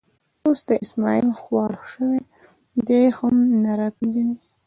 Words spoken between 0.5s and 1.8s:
دا اسمعیل خوار